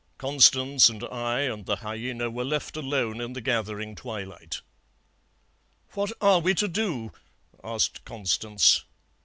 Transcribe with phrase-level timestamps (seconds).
[0.17, 4.61] Constance and I and the hyaena were left alone in the gathering twilight.
[5.91, 7.11] "'What are we to do?'
[7.63, 8.83] asked Constance.